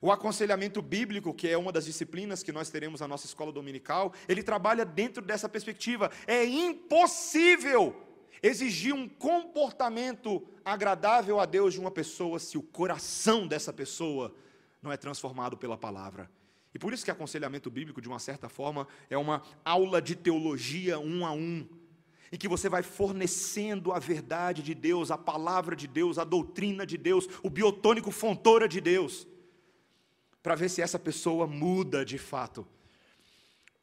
[0.00, 4.14] O aconselhamento bíblico, que é uma das disciplinas que nós teremos na nossa escola dominical,
[4.28, 6.10] ele trabalha dentro dessa perspectiva.
[6.26, 7.94] É impossível
[8.42, 14.34] exigir um comportamento agradável a Deus de uma pessoa se o coração dessa pessoa
[14.82, 16.30] não é transformado pela palavra.
[16.74, 20.98] E por isso que aconselhamento bíblico, de uma certa forma, é uma aula de teologia
[20.98, 21.66] um a um
[22.30, 26.86] em que você vai fornecendo a verdade de Deus, a palavra de Deus, a doutrina
[26.86, 29.26] de Deus, o biotônico fontora de Deus,
[30.42, 32.66] para ver se essa pessoa muda de fato.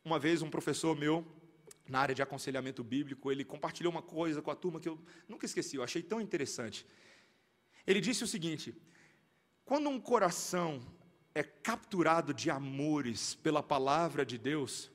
[0.04, 1.26] Uma vez um professor meu,
[1.88, 5.46] na área de aconselhamento bíblico, ele compartilhou uma coisa com a turma que eu nunca
[5.46, 6.86] esqueci, eu achei tão interessante.
[7.86, 8.76] Ele disse o seguinte:
[9.66, 10.82] quando um coração
[11.34, 14.92] é capturado de amores pela palavra de Deus,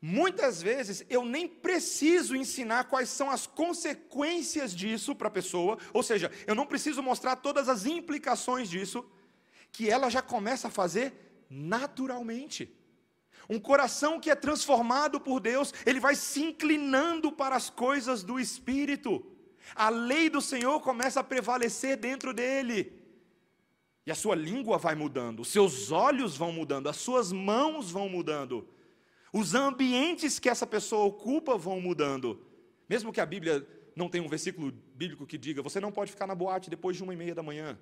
[0.00, 6.02] Muitas vezes eu nem preciso ensinar quais são as consequências disso para a pessoa, ou
[6.02, 9.04] seja, eu não preciso mostrar todas as implicações disso,
[9.72, 12.72] que ela já começa a fazer naturalmente.
[13.48, 18.38] Um coração que é transformado por Deus, ele vai se inclinando para as coisas do
[18.38, 19.24] Espírito.
[19.74, 22.92] A lei do Senhor começa a prevalecer dentro dele.
[24.06, 28.08] E a sua língua vai mudando, os seus olhos vão mudando, as suas mãos vão
[28.08, 28.68] mudando.
[29.32, 32.40] Os ambientes que essa pessoa ocupa vão mudando.
[32.88, 33.66] Mesmo que a Bíblia
[33.96, 37.02] não tenha um versículo bíblico que diga, você não pode ficar na boate depois de
[37.02, 37.76] uma e meia da manhã.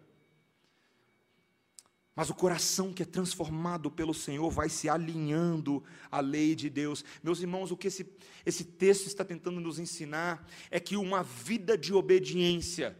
[2.16, 7.04] Mas o coração que é transformado pelo Senhor vai se alinhando à lei de Deus.
[7.22, 8.08] Meus irmãos, o que esse,
[8.46, 12.96] esse texto está tentando nos ensinar é que uma vida de obediência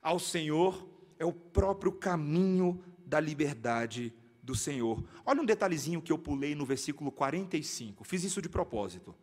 [0.00, 0.88] ao Senhor
[1.22, 5.04] é o próprio caminho da liberdade do Senhor.
[5.24, 8.02] Olha um detalhezinho que eu pulei no versículo 45.
[8.02, 9.14] Fiz isso de propósito.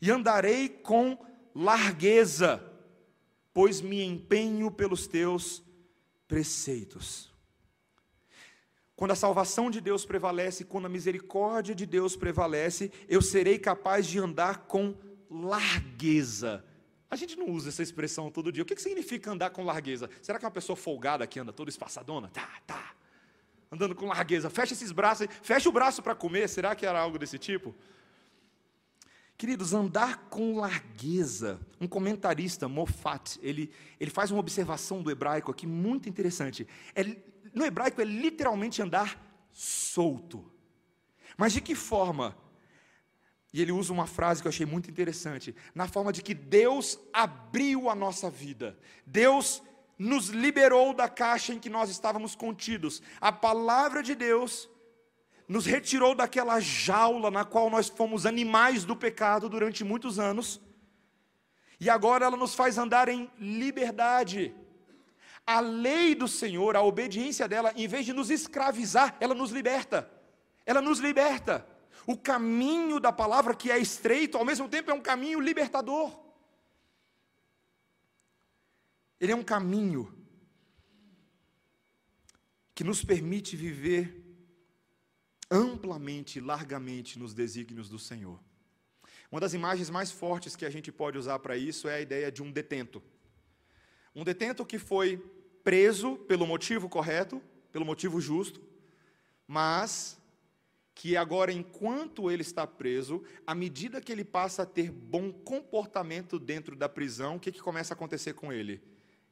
[0.00, 1.18] E andarei com
[1.54, 2.62] largueza,
[3.54, 5.62] pois me empenho pelos teus
[6.28, 7.32] preceitos.
[8.94, 14.06] Quando a salvação de Deus prevalece, quando a misericórdia de Deus prevalece, eu serei capaz
[14.06, 14.94] de andar com
[15.30, 16.62] largueza.
[17.10, 18.62] A gente não usa essa expressão todo dia.
[18.62, 20.10] O que significa andar com largueza?
[20.20, 22.28] Será que é uma pessoa folgada que anda toda espaçadona?
[22.28, 22.94] Tá, tá
[23.70, 24.50] andando com largueza.
[24.50, 26.48] Fecha esses braços, fecha o braço para comer.
[26.48, 27.74] Será que era algo desse tipo?
[29.36, 31.60] Queridos, andar com largueza.
[31.80, 36.66] Um comentarista, Moffat, ele, ele faz uma observação do hebraico aqui muito interessante.
[36.94, 37.04] É,
[37.54, 40.50] no hebraico é literalmente andar solto.
[41.36, 42.36] Mas de que forma?
[43.56, 47.00] E ele usa uma frase que eu achei muito interessante: na forma de que Deus
[47.10, 48.78] abriu a nossa vida.
[49.06, 49.62] Deus
[49.98, 53.00] nos liberou da caixa em que nós estávamos contidos.
[53.18, 54.68] A palavra de Deus
[55.48, 60.60] nos retirou daquela jaula na qual nós fomos animais do pecado durante muitos anos.
[61.80, 64.54] E agora ela nos faz andar em liberdade.
[65.46, 70.10] A lei do Senhor, a obediência dela, em vez de nos escravizar, ela nos liberta.
[70.66, 71.66] Ela nos liberta.
[72.06, 76.16] O caminho da palavra, que é estreito, ao mesmo tempo é um caminho libertador.
[79.18, 80.14] Ele é um caminho
[82.74, 84.22] que nos permite viver
[85.50, 88.38] amplamente, largamente nos desígnios do Senhor.
[89.30, 92.30] Uma das imagens mais fortes que a gente pode usar para isso é a ideia
[92.30, 93.02] de um detento.
[94.14, 95.16] Um detento que foi
[95.64, 97.42] preso pelo motivo correto,
[97.72, 98.60] pelo motivo justo,
[99.46, 100.20] mas
[100.96, 106.40] que agora, enquanto ele está preso, à medida que ele passa a ter bom comportamento
[106.40, 108.82] dentro da prisão, o que, que começa a acontecer com ele?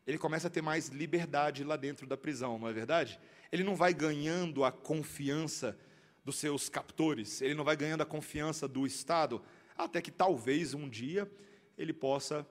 [0.06, 3.18] ele começa a ter mais liberdade lá dentro da prisão, não é verdade?
[3.50, 5.78] Ele não vai ganhando a confiança
[6.24, 9.42] dos seus captores, ele não vai ganhando a confiança do Estado,
[9.76, 11.30] até que talvez um dia
[11.76, 12.46] ele possa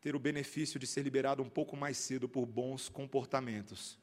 [0.00, 3.98] ter o benefício de ser liberado um pouco mais cedo por bons comportamentos.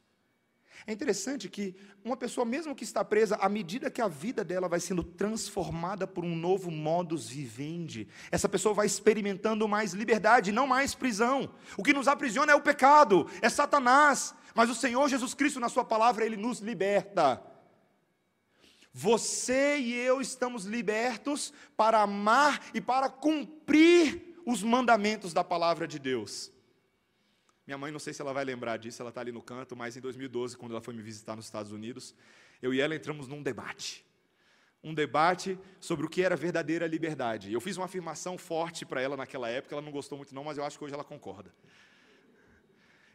[0.87, 4.67] É interessante que uma pessoa, mesmo que está presa, à medida que a vida dela
[4.67, 10.67] vai sendo transformada por um novo modus vivendi, essa pessoa vai experimentando mais liberdade, não
[10.67, 11.49] mais prisão.
[11.77, 15.69] O que nos aprisiona é o pecado, é Satanás, mas o Senhor Jesus Cristo, na
[15.69, 17.41] Sua palavra, Ele nos liberta.
[18.93, 25.99] Você e eu estamos libertos para amar e para cumprir os mandamentos da palavra de
[25.99, 26.54] Deus.
[27.65, 29.97] Minha mãe, não sei se ela vai lembrar disso, ela está ali no canto, mas
[29.97, 32.13] em 2012, quando ela foi me visitar nos Estados Unidos,
[32.61, 34.05] eu e ela entramos num debate.
[34.83, 37.51] Um debate sobre o que era verdadeira liberdade.
[37.51, 40.59] Eu fiz uma afirmação forte para ela naquela época, ela não gostou muito, não, mas
[40.59, 41.51] eu acho que hoje ela concorda.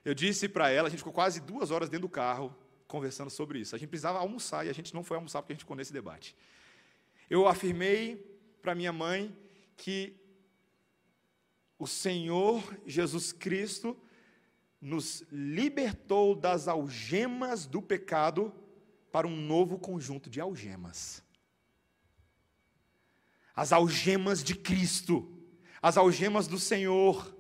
[0.05, 2.57] Eu disse para ela, a gente ficou quase duas horas dentro do carro
[2.89, 3.77] conversando sobre isso.
[3.77, 5.93] A gente precisava almoçar e a gente não foi almoçar porque a gente ficou nesse
[5.93, 6.35] debate.
[7.29, 8.17] Eu afirmei
[8.61, 9.37] para minha mãe
[9.77, 10.17] que
[11.79, 13.97] o Senhor Jesus Cristo
[14.81, 18.53] nos libertou das algemas do pecado
[19.13, 21.23] para um novo conjunto de algemas.
[23.55, 25.31] As algemas de Cristo,
[25.83, 27.37] as algemas do Senhor,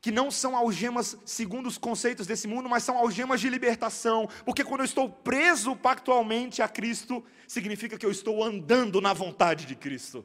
[0.00, 4.64] que não são algemas segundo os conceitos desse mundo, mas são algemas de libertação, porque
[4.64, 9.76] quando eu estou preso pactualmente a Cristo, significa que eu estou andando na vontade de
[9.76, 10.24] Cristo.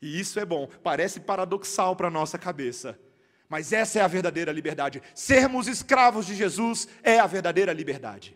[0.00, 2.98] E isso é bom, parece paradoxal para a nossa cabeça
[3.52, 5.02] mas essa é a verdadeira liberdade.
[5.14, 8.34] Sermos escravos de Jesus é a verdadeira liberdade.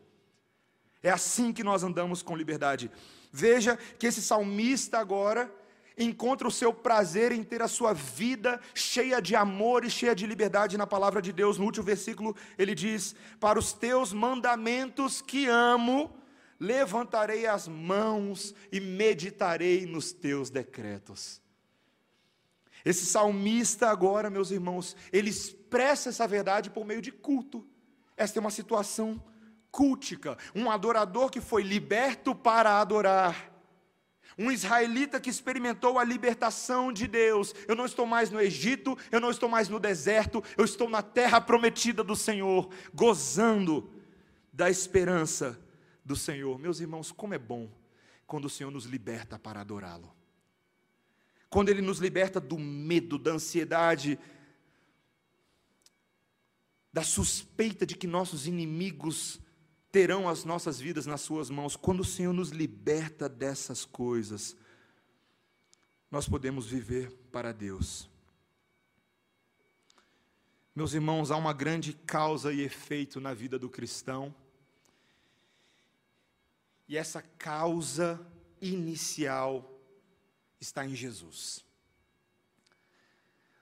[1.02, 2.90] É assim que nós andamos com liberdade.
[3.32, 5.50] Veja que esse salmista agora
[5.96, 10.26] encontra o seu prazer em ter a sua vida cheia de amor e cheia de
[10.26, 11.56] liberdade na palavra de Deus.
[11.56, 16.14] No último versículo, ele diz: Para os teus mandamentos que amo,
[16.60, 21.40] levantarei as mãos e meditarei nos teus decretos.
[22.86, 27.66] Esse salmista, agora, meus irmãos, ele expressa essa verdade por meio de culto.
[28.16, 29.20] Esta é uma situação
[29.72, 30.38] cultica.
[30.54, 33.52] Um adorador que foi liberto para adorar.
[34.38, 37.52] Um israelita que experimentou a libertação de Deus.
[37.66, 41.02] Eu não estou mais no Egito, eu não estou mais no deserto, eu estou na
[41.02, 43.90] terra prometida do Senhor, gozando
[44.52, 45.58] da esperança
[46.04, 46.56] do Senhor.
[46.56, 47.68] Meus irmãos, como é bom
[48.28, 50.15] quando o Senhor nos liberta para adorá-lo
[51.48, 54.18] quando Ele nos liberta do medo, da ansiedade,
[56.92, 59.40] da suspeita de que nossos inimigos
[59.92, 64.56] terão as nossas vidas nas Suas mãos, quando o Senhor nos liberta dessas coisas,
[66.10, 68.08] nós podemos viver para Deus.
[70.74, 74.34] Meus irmãos, há uma grande causa e efeito na vida do cristão,
[76.88, 78.20] e essa causa
[78.60, 79.75] inicial
[80.60, 81.64] está em Jesus.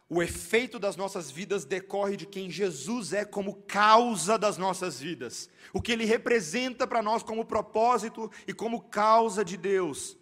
[0.09, 5.49] O efeito das nossas vidas decorre de quem Jesus é como causa das nossas vidas,
[5.73, 10.17] o que ele representa para nós como propósito e como causa de Deus.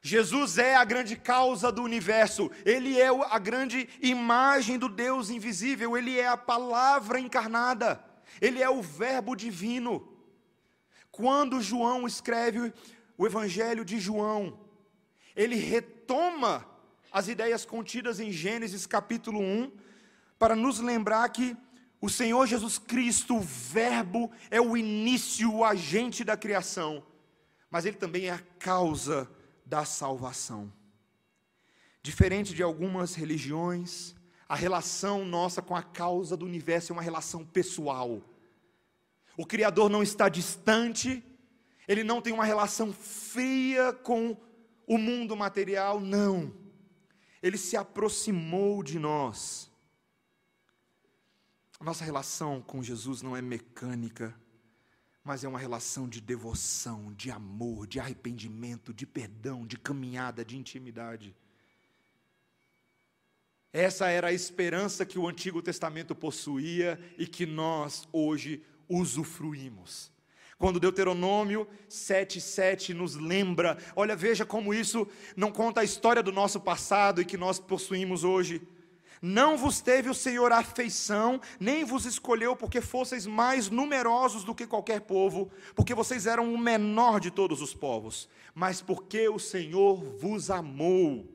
[0.00, 5.96] Jesus é a grande causa do universo, ele é a grande imagem do Deus invisível,
[5.96, 8.04] ele é a palavra encarnada,
[8.40, 10.08] ele é o Verbo divino.
[11.12, 12.72] Quando João escreve
[13.16, 14.58] o Evangelho de João,
[15.34, 16.66] ele retoma
[17.10, 19.72] as ideias contidas em Gênesis capítulo 1,
[20.38, 21.56] para nos lembrar que
[22.00, 27.06] o Senhor Jesus Cristo, o Verbo, é o início, o agente da criação,
[27.70, 29.30] mas ele também é a causa
[29.64, 30.72] da salvação.
[32.02, 34.16] Diferente de algumas religiões,
[34.48, 38.20] a relação nossa com a causa do universo é uma relação pessoal.
[39.36, 41.22] O Criador não está distante,
[41.86, 44.36] ele não tem uma relação fria com o
[44.98, 46.52] mundo material, não.
[47.42, 49.70] Ele se aproximou de nós.
[51.80, 54.32] Nossa relação com Jesus não é mecânica,
[55.24, 60.56] mas é uma relação de devoção, de amor, de arrependimento, de perdão, de caminhada, de
[60.56, 61.34] intimidade.
[63.72, 70.11] Essa era a esperança que o Antigo Testamento possuía e que nós hoje usufruímos.
[70.62, 76.60] Quando Deuteronômio 7,7 nos lembra, olha, veja como isso não conta a história do nosso
[76.60, 78.62] passado e que nós possuímos hoje.
[79.20, 84.64] Não vos teve o Senhor afeição, nem vos escolheu porque fosseis mais numerosos do que
[84.64, 89.96] qualquer povo, porque vocês eram o menor de todos os povos, mas porque o Senhor
[90.16, 91.26] vos amou.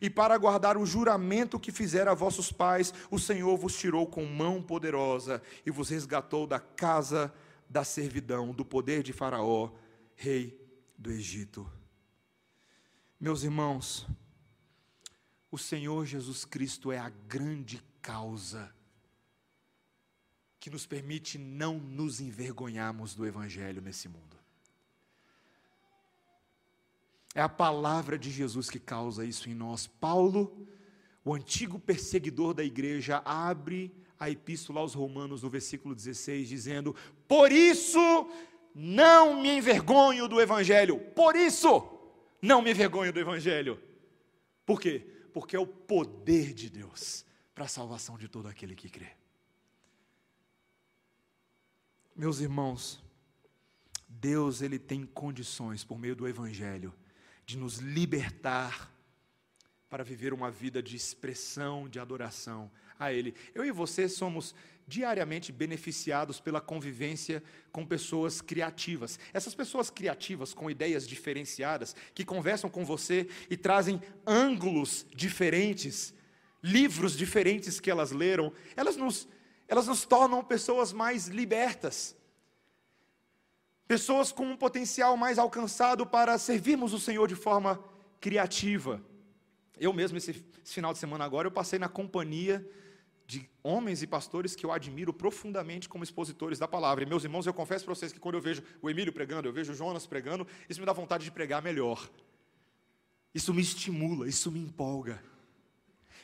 [0.00, 4.24] E para guardar o juramento que fizera a vossos pais, o Senhor vos tirou com
[4.24, 9.72] mão poderosa e vos resgatou da casa de da servidão, do poder de Faraó,
[10.14, 10.64] rei
[10.96, 11.68] do Egito.
[13.18, 14.06] Meus irmãos,
[15.50, 18.72] o Senhor Jesus Cristo é a grande causa
[20.60, 24.38] que nos permite não nos envergonharmos do Evangelho nesse mundo.
[27.34, 29.88] É a palavra de Jesus que causa isso em nós.
[29.88, 30.64] Paulo,
[31.24, 33.92] o antigo perseguidor da igreja, abre
[34.24, 36.94] a epístola aos Romanos, no versículo 16, dizendo:
[37.28, 38.30] Por isso
[38.74, 41.88] não me envergonho do Evangelho, por isso
[42.42, 43.80] não me envergonho do Evangelho.
[44.66, 45.06] Por quê?
[45.32, 49.12] Porque é o poder de Deus para a salvação de todo aquele que crê.
[52.16, 53.02] Meus irmãos,
[54.08, 56.94] Deus ele tem condições por meio do evangelho
[57.44, 58.90] de nos libertar
[59.90, 63.34] para viver uma vida de expressão, de adoração a ele.
[63.54, 64.54] Eu e você somos
[64.86, 67.42] diariamente beneficiados pela convivência
[67.72, 69.18] com pessoas criativas.
[69.32, 76.12] Essas pessoas criativas com ideias diferenciadas, que conversam com você e trazem ângulos diferentes,
[76.62, 79.28] livros diferentes que elas leram, elas nos,
[79.66, 82.16] elas nos tornam pessoas mais libertas.
[83.86, 87.82] Pessoas com um potencial mais alcançado para servirmos o Senhor de forma
[88.20, 89.02] criativa.
[89.78, 92.66] Eu mesmo, esse, final de semana agora, eu passei na companhia
[93.26, 97.04] de homens e pastores que eu admiro profundamente como expositores da palavra.
[97.04, 99.52] E meus irmãos, eu confesso para vocês que quando eu vejo o Emílio pregando, eu
[99.52, 102.10] vejo o Jonas pregando, isso me dá vontade de pregar melhor.
[103.34, 105.22] Isso me estimula, isso me empolga.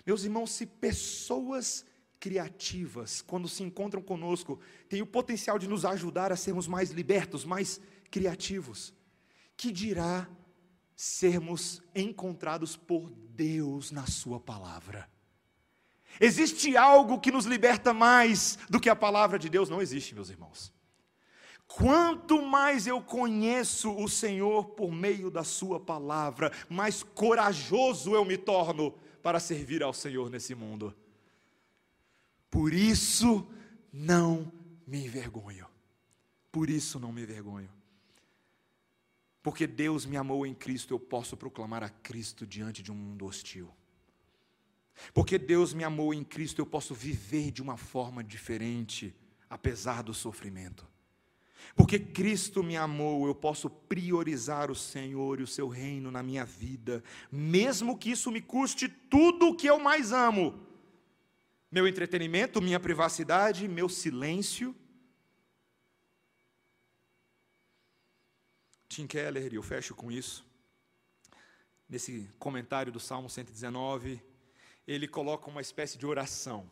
[0.07, 1.85] Meus irmãos, se pessoas
[2.19, 7.45] criativas, quando se encontram conosco, têm o potencial de nos ajudar a sermos mais libertos,
[7.45, 7.81] mais
[8.11, 8.93] criativos,
[9.57, 10.29] que dirá
[10.95, 15.09] sermos encontrados por Deus na Sua palavra?
[16.19, 19.69] Existe algo que nos liberta mais do que a palavra de Deus?
[19.69, 20.73] Não existe, meus irmãos.
[21.67, 28.37] Quanto mais eu conheço o Senhor por meio da Sua palavra, mais corajoso eu me
[28.37, 28.93] torno
[29.23, 30.95] para servir ao Senhor nesse mundo.
[32.51, 33.47] Por isso
[33.93, 34.51] não
[34.87, 35.67] me envergonho.
[36.51, 37.71] Por isso não me envergonho.
[39.43, 43.25] Porque Deus me amou em Cristo, eu posso proclamar a Cristo diante de um mundo
[43.27, 43.71] hostil.
[45.13, 49.15] Porque Deus me amou em Cristo, eu posso viver de uma forma diferente,
[49.49, 50.87] apesar do sofrimento.
[51.75, 56.45] Porque Cristo me amou, eu posso priorizar o Senhor e o seu reino na minha
[56.45, 60.67] vida, mesmo que isso me custe tudo o que eu mais amo:
[61.71, 64.75] meu entretenimento, minha privacidade, meu silêncio.
[68.89, 70.45] Tim Keller, e eu fecho com isso,
[71.89, 74.21] nesse comentário do Salmo 119,
[74.95, 76.69] ele coloca uma espécie de oração.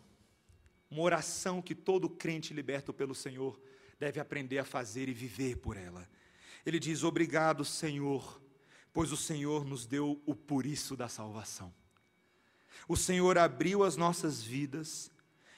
[0.90, 3.60] Uma oração que todo crente liberto pelo Senhor
[3.96, 6.08] deve aprender a fazer e viver por ela.
[6.66, 8.42] Ele diz: Obrigado, Senhor,
[8.92, 11.72] pois o Senhor nos deu o puriço da salvação.
[12.88, 15.12] O Senhor abriu as nossas vidas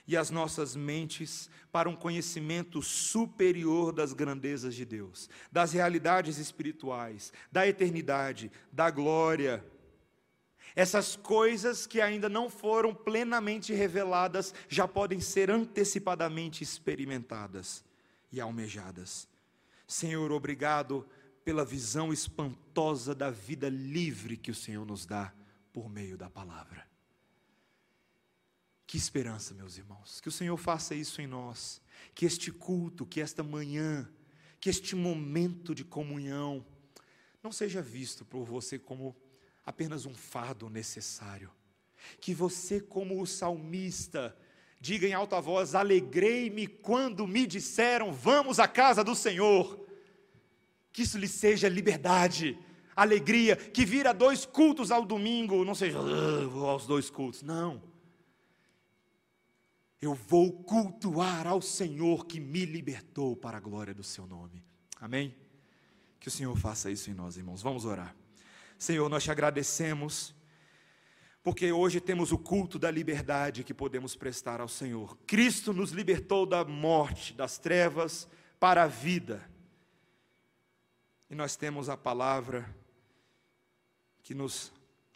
[0.06, 7.32] e as nossas mentes para um conhecimento superior das grandezas de Deus, das realidades espirituais,
[7.50, 9.64] da eternidade, da glória
[10.74, 17.84] essas coisas que ainda não foram plenamente reveladas já podem ser antecipadamente experimentadas
[18.30, 19.28] e almejadas.
[19.86, 21.06] Senhor, obrigado
[21.44, 25.32] pela visão espantosa da vida livre que o Senhor nos dá
[25.72, 26.86] por meio da palavra.
[28.86, 31.80] Que esperança, meus irmãos, que o Senhor faça isso em nós,
[32.14, 34.08] que este culto, que esta manhã,
[34.60, 36.64] que este momento de comunhão
[37.42, 39.16] não seja visto por você como
[39.70, 41.50] apenas um fardo necessário.
[42.20, 44.36] Que você, como o salmista,
[44.80, 49.78] diga em alta voz: Alegrei-me quando me disseram, vamos à casa do Senhor.
[50.92, 52.58] Que isso lhe seja liberdade,
[52.96, 57.82] alegria, que vira dois cultos ao domingo, não seja ah, vou aos dois cultos, não.
[60.00, 64.64] Eu vou cultuar ao Senhor que me libertou para a glória do seu nome.
[64.98, 65.36] Amém?
[66.18, 67.62] Que o Senhor faça isso em nós, irmãos.
[67.62, 68.16] Vamos orar.
[68.80, 70.34] Senhor, nós te agradecemos,
[71.42, 75.18] porque hoje temos o culto da liberdade que podemos prestar ao Senhor.
[75.26, 78.26] Cristo nos libertou da morte, das trevas,
[78.58, 79.46] para a vida.
[81.28, 82.74] E nós temos a palavra
[84.22, 84.72] que nos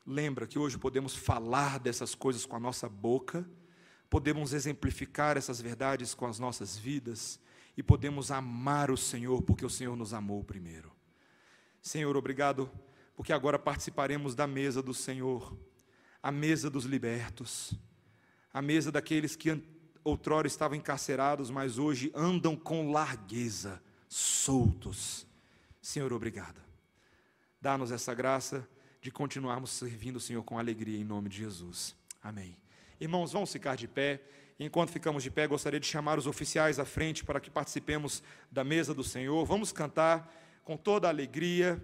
[0.06, 3.48] lembra que hoje podemos falar dessas coisas com a nossa boca,
[4.10, 7.40] podemos exemplificar essas verdades com as nossas vidas
[7.78, 10.92] e podemos amar o Senhor porque o Senhor nos amou primeiro.
[11.80, 12.70] Senhor, obrigado
[13.14, 15.56] porque agora participaremos da mesa do Senhor,
[16.22, 17.74] a mesa dos libertos,
[18.52, 19.62] a mesa daqueles que
[20.02, 25.26] outrora estavam encarcerados, mas hoje andam com largueza, soltos.
[25.80, 26.60] Senhor, obrigado.
[27.60, 28.68] Dá-nos essa graça
[29.00, 31.96] de continuarmos servindo o Senhor com alegria em nome de Jesus.
[32.22, 32.56] Amém.
[33.00, 34.22] Irmãos, vamos ficar de pé.
[34.58, 38.62] Enquanto ficamos de pé, gostaria de chamar os oficiais à frente para que participemos da
[38.62, 39.44] mesa do Senhor.
[39.44, 41.82] Vamos cantar com toda a alegria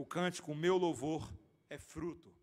[0.00, 1.30] o cântico, o meu louvor
[1.68, 2.34] é fruto.